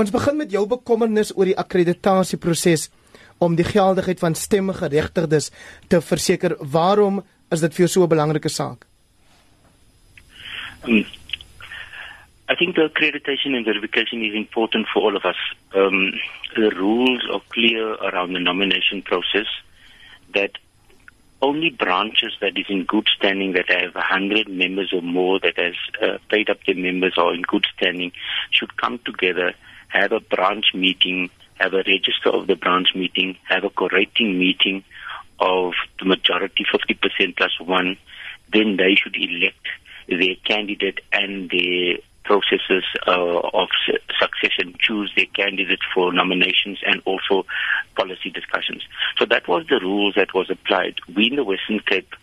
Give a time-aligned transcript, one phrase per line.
[0.00, 2.86] Ons begin met jou bekommernis oor die akkreditasieproses
[3.44, 5.50] om die geldigheid van stemgeregtigdes
[5.92, 6.54] te verseker.
[6.72, 7.20] Waarom
[7.52, 8.86] is dit vir jou so 'n belangrike saak?
[10.88, 11.04] Um,
[12.48, 15.40] I think the accreditation and verification is important for all of us.
[15.74, 16.12] Um,
[16.54, 19.46] the rules are clear around the nomination process
[20.32, 20.58] that
[21.42, 25.74] only branches that is in good standing that have 100 members or more that has
[26.02, 28.12] uh, paid up their members or in good standing
[28.50, 29.54] should come together,
[29.90, 34.84] have a branch meeting, have a register of the branch meeting, have a correcting meeting
[35.38, 37.96] of the majority, 50% plus one,
[38.52, 39.66] then they should elect
[40.08, 47.02] their candidate and their processes uh, of su- succession, choose their candidate for nominations and
[47.04, 47.44] also
[47.96, 48.82] policy discussions.
[49.18, 50.96] So that was the rules that was applied.
[51.14, 52.14] We in the Western Cape,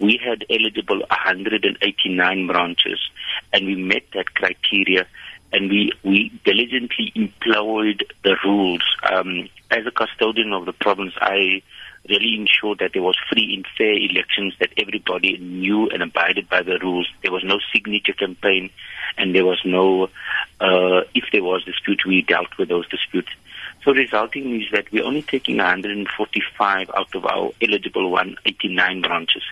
[0.00, 2.98] we had eligible 189 branches
[3.52, 5.06] and we met that criteria
[5.52, 8.82] and we, we diligently employed the rules.
[9.10, 11.62] Um, as a custodian of the province, I
[12.08, 16.62] really ensured that there was free and fair elections, that everybody knew and abided by
[16.62, 17.08] the rules.
[17.22, 18.70] There was no signature campaign,
[19.18, 20.04] and there was no,
[20.60, 23.28] uh, if there was dispute, we dealt with those disputes.
[23.84, 29.42] So resulting is that we're only taking 145 out of our eligible 189 branches.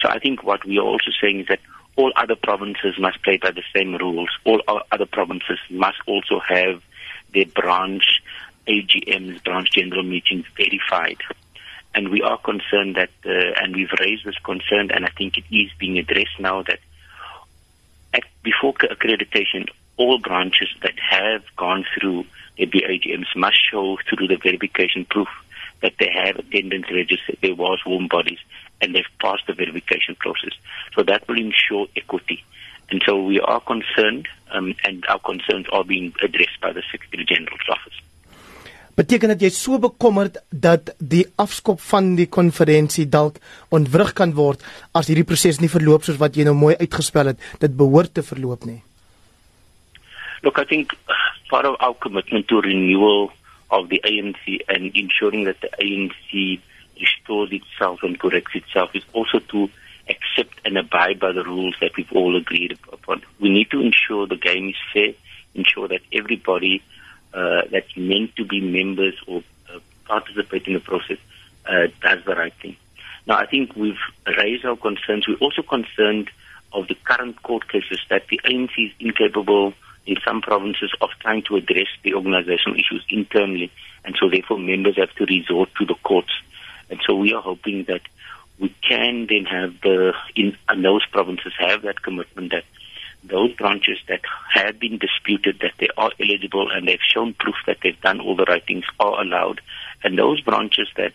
[0.00, 1.60] So I think what we are also saying is that
[1.96, 4.30] all other provinces must play by the same rules.
[4.44, 6.82] All other provinces must also have
[7.34, 8.22] their branch
[8.66, 11.18] AGMs, branch general meetings verified
[11.94, 15.44] and we are concerned that, uh, and we've raised this concern, and I think it
[15.50, 16.78] is being addressed now that
[18.14, 22.24] at, before accreditation, all branches that have gone through
[22.56, 25.28] the BAGMs must show through the verification proof
[25.80, 28.38] that they have attendance registered, there was warm bodies,
[28.82, 30.54] and they've passed the verification process.
[30.94, 32.44] So that will ensure equity.
[32.90, 37.24] And so we are concerned, um, and our concerns are being addressed by the Secretary
[37.24, 37.98] General's office.
[38.92, 43.38] Beteken dit jy so bekommerd dat die afskop van die konferensie dalk
[43.72, 44.60] ontwrig kan word
[44.92, 48.26] as hierdie proses nie verloop soos wat jy nou mooi uitgespel het dit behoort te
[48.26, 48.82] verloop nie.
[50.44, 50.92] Look, I think
[51.48, 53.30] part of our commitment to renewal
[53.70, 56.60] of the ANC and ensuring that the ANC
[57.22, 59.68] restores itself and corrects itself is also to
[60.08, 63.22] accept and abide by the rules that we've all agreed upon.
[63.40, 65.14] We need to ensure the game is fair,
[65.54, 66.82] ensure that everybody
[67.32, 71.18] uh, that's meant to be members or uh, participate in the process
[71.66, 72.76] uh, does the right thing.
[73.26, 73.94] Now, I think we've
[74.26, 75.28] raised our concerns.
[75.28, 76.30] We're also concerned
[76.72, 79.74] of the current court cases that the ANC is incapable
[80.06, 83.70] in some provinces of trying to address the organizational issues internally,
[84.04, 86.32] and so therefore members have to resort to the courts.
[86.92, 88.02] And so we are hoping that
[88.58, 92.64] we can then have the in and those provinces have that commitment that
[93.24, 94.20] those branches that
[94.52, 98.36] have been disputed that they are eligible and they've shown proof that they've done all
[98.36, 99.62] the right things are allowed.
[100.04, 101.14] And those branches that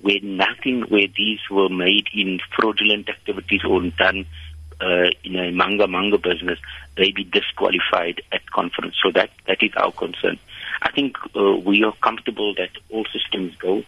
[0.00, 4.24] where nothing, where these were made in fraudulent activities or done
[4.80, 6.60] uh, in a manga manga business,
[6.96, 8.94] they be disqualified at conference.
[9.02, 10.38] So that that is our concern.
[10.80, 13.82] I think uh, we are comfortable that all systems go.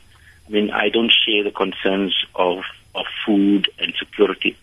[0.51, 4.57] I mean, I don't share the concerns of of food and security.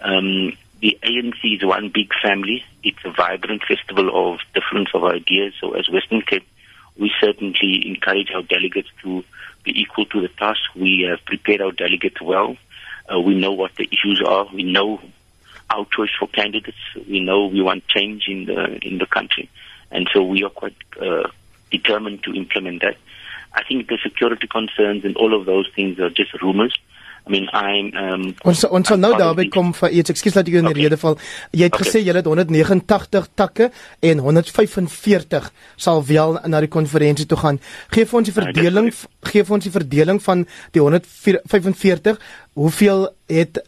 [0.00, 2.64] Um, the ANC is one big family.
[2.82, 5.52] It's a vibrant festival of difference of ideas.
[5.60, 6.46] So as Western Cape,
[6.98, 9.24] we certainly encourage our delegates to
[9.62, 10.60] be equal to the task.
[10.74, 12.56] We have prepared our delegates well.
[13.12, 14.46] Uh, we know what the issues are.
[14.52, 15.00] We know
[15.68, 16.78] our choice for candidates.
[17.08, 19.50] We know we want change in the in the country,
[19.90, 21.28] and so we are quite uh,
[21.70, 22.96] determined to implement that.
[23.56, 26.74] I think the security concerns and all of those things are just rumors.
[27.26, 30.12] I mean I'm um Ons ons sal nou daarby kom vir iets.
[30.14, 30.84] Ekskuus dat ek jou in die okay.
[30.86, 31.16] rede val.
[31.50, 31.86] Jy het okay.
[31.88, 33.70] gesê jy het 189 takke
[34.10, 35.48] en 145
[35.86, 37.58] sal wel na die konferensie toe gaan.
[37.96, 38.92] Geef ons die verdeling
[39.26, 40.44] gee ons die verdeling van
[40.76, 42.20] die 145.
[42.54, 43.58] Hoeveel het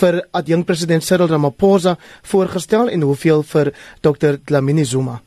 [0.00, 1.98] vir adjunk president Cyril Ramaphosa
[2.32, 4.40] voorgestel en hoeveel vir Dr.
[4.46, 5.20] Dlamini Zuma?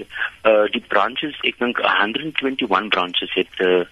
[0.00, 3.84] Uh die branches, ek dink 121 branches het uh,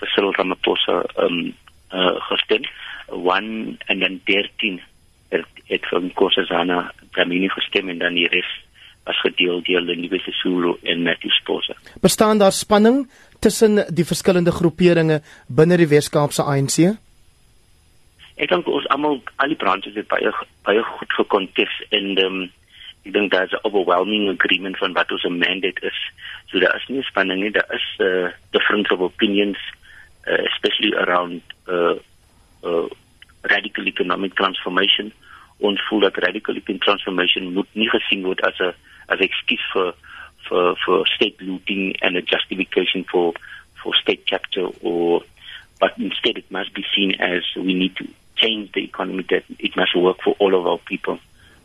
[0.00, 1.54] vir Cyril Ramaphosa um
[1.92, 2.66] uh, gestem.
[3.06, 4.80] One en dan 13
[5.28, 8.50] het, het van Kosazana Dlamini gestem en dan die res
[9.06, 11.74] was gedeel deur Lindiwe Sisulu en Matthew Sposa.
[12.02, 16.78] Bestaan daar spanning tussen die verskillende groeperinge binne die Weskaapse ANC?
[18.36, 20.32] Ek dink ons almal al die branches het baie
[20.66, 22.46] baie goed gekontes en ehm um,
[23.06, 25.98] ek dink daar's 'n overwhelming agreement van wat ons mandate is.
[26.50, 29.58] So daar is nie spanning nie, daar is 'n uh, difference of opinions
[30.26, 31.94] uh, especially around uh,
[32.64, 32.88] uh,
[33.42, 35.12] radical economic transformation.
[35.58, 38.74] Ons voel dat radical economic transformation moet nie gesien word as 'n
[39.06, 39.94] as ekskuus vir
[40.48, 43.34] for, for state looting and a justification for
[43.74, 45.22] for state capture or
[45.78, 48.04] but instead it must be seen as we need to
[48.36, 51.18] change the economy that it must work for all of our people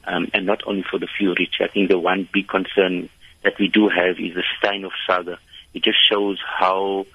[0.06, 1.56] um, and not only for the few rich.
[1.62, 3.09] I think the one big concern
[3.44, 5.39] that we do have is the Steinhoff saga.
[5.74, 7.06] It just shows how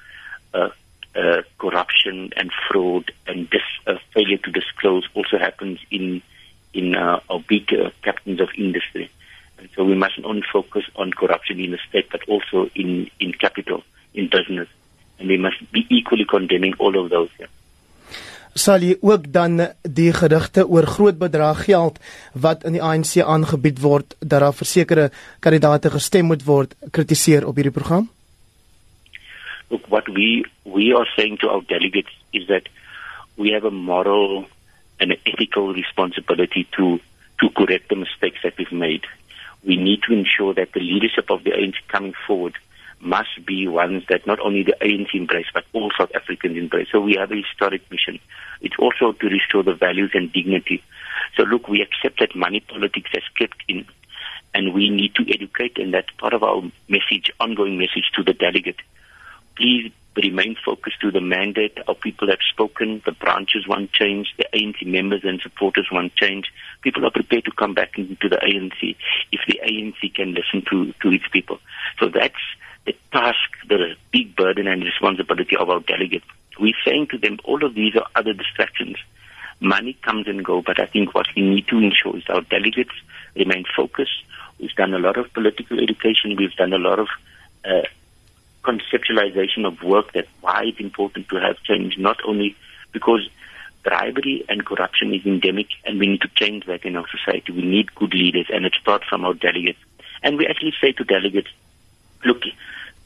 [0.54, 0.70] uh,
[1.14, 6.22] uh, corruption and fraud and dis- uh, failure to disclose also happens in
[6.74, 9.10] in uh, our big uh, captains of industry.
[9.58, 13.32] And so we mustn't only focus on corruption in the state, but also in, in
[13.32, 14.68] capital, in business.
[15.18, 17.30] And we must be equally condemning all of those.
[17.40, 17.46] Yeah.
[18.56, 21.98] Sal jy ook dan die gerugte oor groot bedrag geld
[22.32, 25.06] wat in die ANC aangebied word dat daar vir sekere
[25.44, 28.08] kandidaate gestem moet word kritiseer op hierdie program?
[29.70, 32.68] Look what we we are saying to our delegates is that
[33.36, 34.46] we have a moral
[35.00, 36.98] and an ethical responsibility to
[37.40, 39.04] to correct the mistakes that we've made.
[39.62, 42.54] We need to ensure that the leadership of the ANC coming forward
[43.00, 46.88] must be ones that not only the ANC embrace, but all South Africans embrace.
[46.90, 48.18] So we have a historic mission.
[48.60, 50.82] It's also to restore the values and dignity.
[51.36, 53.86] So look, we accept that money politics has crept in,
[54.54, 58.32] and we need to educate, and that's part of our message, ongoing message to the
[58.32, 58.80] delegate.
[59.56, 61.78] Please remain focused to the mandate.
[61.86, 63.02] Our people have spoken.
[63.04, 64.34] The branches want change.
[64.38, 66.46] The ANC members and supporters want change.
[66.82, 68.96] People are prepared to come back into the ANC
[69.32, 71.58] if the ANC can listen to, to its people.
[71.98, 72.34] So that's
[73.16, 76.26] task, the big burden and responsibility of our delegates.
[76.60, 78.96] We're saying to them, all of these are other distractions.
[79.60, 82.92] Money comes and go, but I think what we need to ensure is our delegates
[83.34, 84.22] remain focused.
[84.58, 86.36] We've done a lot of political education.
[86.36, 87.08] We've done a lot of
[87.64, 87.82] uh,
[88.64, 92.54] conceptualization of work that why it's important to have change, not only
[92.92, 93.28] because
[93.82, 97.52] bribery and corruption is endemic and we need to change that in our society.
[97.52, 99.78] We need good leaders and it starts from our delegates.
[100.22, 101.48] And we actually say to delegates,
[102.24, 102.42] look,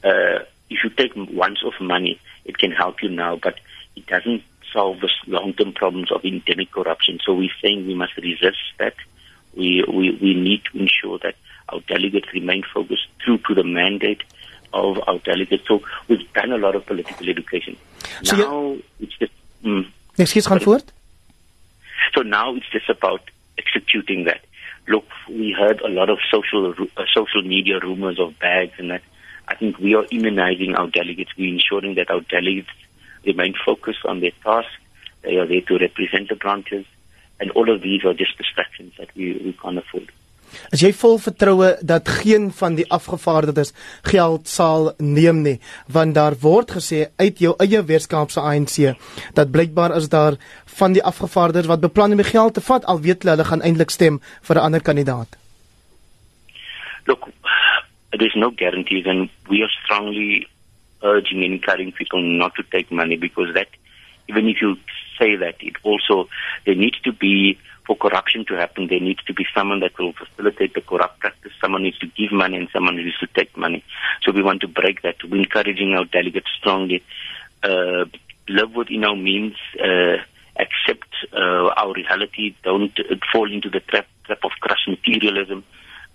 [0.04, 3.58] uh, if you take once off money, it can help you now, but
[3.96, 4.42] it doesn't
[4.72, 7.18] solve the long-term problems of endemic corruption.
[7.24, 8.94] So we're saying we must resist that.
[9.54, 11.34] We, we, we need to ensure that
[11.68, 14.22] our delegates remain focused true to the mandate
[14.72, 15.66] of our delegates.
[15.66, 17.76] So we've done a lot of political education.
[18.22, 19.32] So now it's just...
[19.64, 20.52] Mm, Excuse me,
[22.14, 23.22] So now it's just about
[23.58, 24.40] executing that.
[24.88, 29.02] Look, we heard a lot of social uh, social media rumors of bags and that.
[29.50, 31.32] I think we are immunizing our delegates.
[31.36, 32.70] We're ensuring that our delegates
[33.26, 34.70] remain focused on their task.
[35.22, 36.86] They are there to represent the branches.
[37.40, 40.12] And all of these are just distractions that we, we can't afford.
[40.74, 43.70] As jy vol vertroue dat geen van die afgevaardigdes
[44.10, 45.56] geld sal neem nie,
[45.86, 48.96] want daar word gesê uit jou eie weerskaapse ANC
[49.38, 50.38] dat blykbaar is daar
[50.80, 54.18] van die afgevaardigdes wat beplan om geld te vat al weet hulle gaan eintlik stem
[54.42, 55.38] vir 'n ander kandidaat.
[57.06, 57.30] Look,
[58.12, 60.46] there's no guarantees, and we are strongly
[61.02, 63.68] urging and encouraging people not to take money because that,
[64.28, 64.76] even if you
[65.18, 66.28] say that, it also
[66.66, 68.86] there needs to be for corruption to happen.
[68.88, 71.52] There needs to be someone that will facilitate the corrupt practice.
[71.60, 73.84] Someone needs to give money, and someone needs to take money.
[74.22, 75.16] So we want to break that.
[75.24, 77.02] We're encouraging our delegates strongly.
[77.62, 78.06] Uh,
[78.48, 79.54] live within our means.
[79.78, 80.16] Uh,
[80.56, 82.54] accept uh, our reality.
[82.62, 82.98] Don't
[83.32, 85.64] fall into the trap, trap of crush materialism.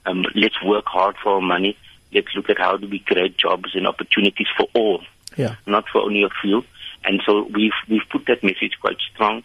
[0.05, 1.77] Um, let's work hard for our money.
[2.15, 5.03] Let's look at how do we create jobs and opportunities for all,
[5.35, 5.55] yeah.
[5.67, 6.63] not for only a few.
[7.03, 9.43] And so we've we've put that message quite strong.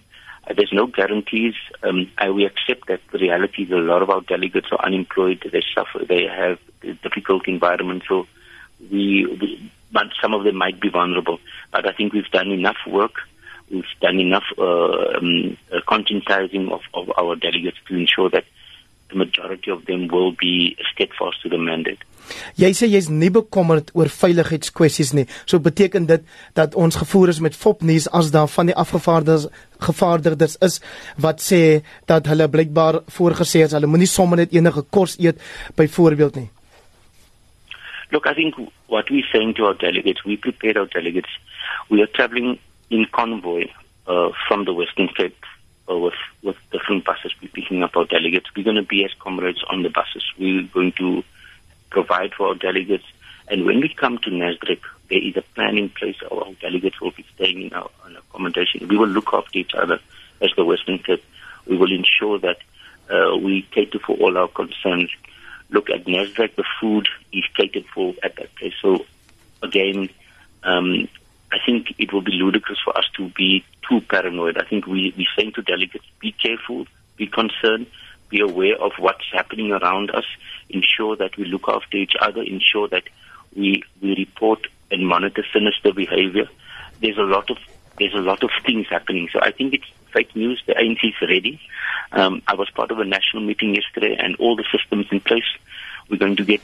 [0.48, 1.54] Uh, there's no guarantees.
[1.82, 5.44] Um, I, we accept that the reality is a lot of our delegates are unemployed.
[5.52, 6.04] They suffer.
[6.06, 8.04] They have a difficult environment.
[8.08, 8.26] So
[8.90, 11.38] we, we, but some of them might be vulnerable.
[11.72, 13.14] But I think we've done enough work.
[13.70, 18.44] We've done enough uh, um, uh, conscientizing of, of our delegates to ensure that
[19.10, 22.02] the majority of them will be steadfast to the mandate.
[22.60, 25.26] Jy sê jy's nie bekommerd oor veiligheidskwessies nie.
[25.50, 26.26] So beteken dit
[26.58, 29.48] dat ons gevoer is met fopnuus as daar van die afgevaardigdes
[29.80, 30.78] gevaardigdes is
[31.16, 35.40] wat sê dat hulle blykbaar voorgesê het hulle moenie sommer net enige kos eet
[35.78, 36.50] byvoorbeeld nie.
[38.12, 38.56] Look, I think
[38.88, 41.30] what we saying to our delegates, we prepared our delegates.
[41.88, 42.58] We are traveling
[42.90, 43.70] in convoy
[44.06, 45.38] uh, from the Western Cape
[45.88, 47.32] uh, with with different buses.
[47.70, 48.48] Picking up our delegates.
[48.56, 50.24] We're going to be as comrades on the buses.
[50.36, 51.22] We're going to
[51.88, 53.04] provide for our delegates.
[53.46, 56.16] And when we come to Nasrec, there is a plan in place.
[56.32, 58.88] Our delegates will be staying in our in accommodation.
[58.88, 60.00] We will look after each other
[60.40, 61.22] as the Western Cape.
[61.64, 62.56] We will ensure that
[63.08, 65.12] uh, we cater for all our concerns.
[65.70, 68.74] Look at Nasrec, the food is catered for at that place.
[68.82, 69.04] So
[69.62, 70.08] again,
[70.64, 71.06] um,
[71.52, 74.58] I think it will be ludicrous for us to be too paranoid.
[74.58, 76.88] I think we, we're saying to delegates, be careful,
[77.20, 77.86] be concerned,
[78.30, 80.24] be aware of what's happening around us,
[80.70, 83.04] ensure that we look after each other, ensure that
[83.54, 86.48] we we report and monitor sinister behavior.
[87.00, 87.58] There's a lot of
[87.98, 89.28] there's a lot of things happening.
[89.30, 90.62] So I think it's fake news.
[90.66, 91.60] The ANC is ready.
[92.12, 95.50] Um, I was part of a national meeting yesterday, and all the systems in place.
[96.08, 96.62] We're going to get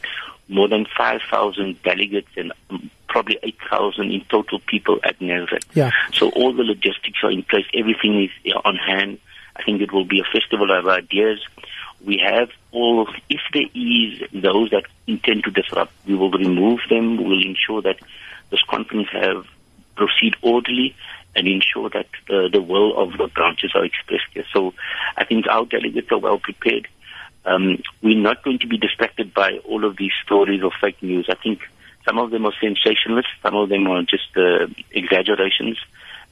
[0.49, 5.63] more than 5,000 delegates and um, probably 8,000 in total people at Nasrec.
[5.75, 5.91] Yeah.
[6.13, 7.67] So all the logistics are in place.
[7.73, 9.19] Everything is on hand.
[9.59, 11.41] I think it will be a festival of ideas.
[12.05, 17.17] We have all, if there is those that intend to disrupt, we will remove them.
[17.17, 17.99] We will ensure that
[18.51, 19.47] this conference have
[19.97, 20.95] proceed orderly
[21.35, 24.45] and ensure that uh, the will of the branches are expressed here.
[24.53, 24.75] So
[25.17, 26.89] I think our delegates are well prepared.
[27.45, 31.27] Um, we're not going to be distracted by all of these stories of fake news.
[31.31, 31.61] I think
[32.05, 35.79] some of them are sensationalist, some of them are just uh, exaggerations,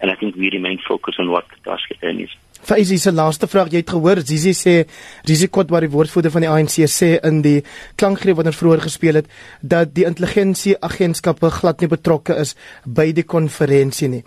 [0.01, 2.31] and I think we remain focused on what the task at hand is.
[2.65, 4.75] Faisie se laaste vraag jy het gehoor Zizi sê
[5.29, 7.63] risiko wat die woordvoerder van die ANC sê in die
[8.01, 9.29] klankgreep wat ons vroeër gespeel het
[9.61, 12.55] dat die intelligensie agentskappe glad nie betrokke is
[12.85, 14.25] by die konferensie nie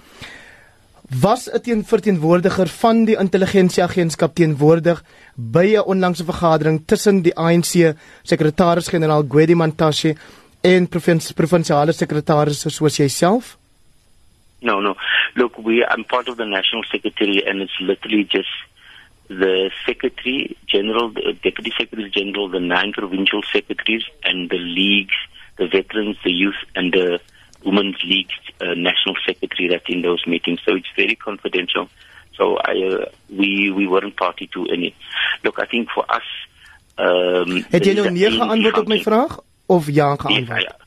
[1.09, 5.03] was 'n teenverteenwoordiger van die intelligensieagentskap teenwoordig
[5.35, 10.15] by 'n onlangse vergadering tussen die ANC sekretaris-generaal Gwedi Mantashe
[10.61, 13.57] en provins provinsiale sekretarisse soos jouself?
[14.69, 14.95] No, no.
[15.39, 18.53] Look, we I'm part of the national secretary and it's literally just
[19.29, 25.15] the secretary general, the deputy secretary general, the nine provincial secretaries and the leagues,
[25.57, 27.19] the veterans, the youth and the
[27.63, 28.31] Women's League
[28.61, 30.59] uh, national secretary that's in those meetings.
[30.65, 31.89] So it's very confidential.
[32.37, 34.95] So I, uh, we we weren't party to any.
[35.43, 36.27] Look, I think for us.
[36.97, 40.67] Um, Het jy nou nee geantwoord op my vraag of ja geantwoord?
[40.69, 40.86] Yes,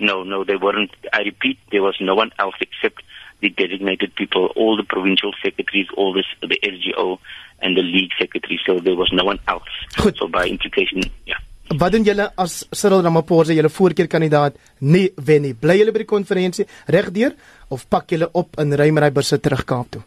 [0.00, 0.90] no, no, they weren't.
[1.12, 3.02] I repeat, there was no one else except
[3.40, 7.18] the designated people, all the provincial secretaries, all this, the SGO
[7.60, 8.58] and the league secretary.
[8.66, 9.68] So there was no one else.
[9.96, 10.16] Goed.
[10.16, 11.38] So by implication, yeah.
[11.70, 15.54] Wat doen julle as Cyril Ramaphosa, julle voorkeurkandidaat, nie wen nie?
[15.54, 17.36] Bly julle by die konferensie regdeur
[17.70, 20.02] of pak julle op in Rymery busse terug Kaap toe?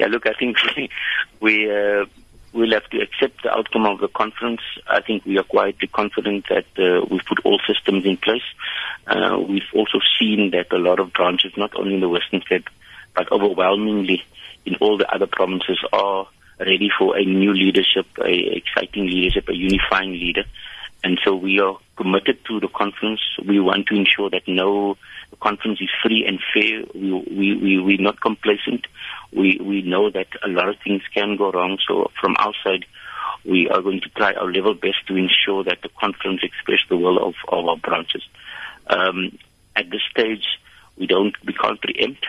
[0.00, 0.88] Yeah, look, I think we
[1.44, 2.06] we uh,
[2.52, 4.60] we'll have to accept the outcome of the conference.
[4.86, 8.42] I think we are quite confident that uh, we've put all systems in place.
[9.06, 12.68] Uh, we've also seen that a lot of branches, not only in the Western Cape,
[13.14, 14.22] but overwhelmingly
[14.64, 16.28] in all the other provinces, are
[16.58, 20.44] ready for a new leadership, a exciting leadership, a unifying leader.
[21.04, 23.20] And so we are committed to the conference.
[23.44, 24.96] We want to ensure that no
[25.32, 26.84] the conference is free and fair.
[26.94, 28.86] We, we, we, we're not complacent.
[29.32, 31.78] We, we know that a lot of things can go wrong.
[31.88, 32.84] So from our side,
[33.42, 36.98] we are going to try our level best to ensure that the conference expresses the
[36.98, 38.22] will of, of our branches.
[38.86, 39.38] Um,
[39.74, 40.44] at this stage,
[40.98, 42.26] we don't, we can't preempt.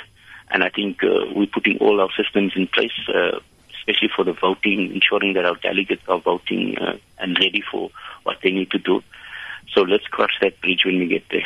[0.50, 2.98] And I think uh, we're putting all our systems in place.
[3.13, 3.39] Uh,
[3.86, 7.89] especially for the voting, ensuring that our delegates are voting uh, and ready for
[8.24, 9.01] what they need to do.
[9.74, 11.45] So let's cross that bridge when we get there.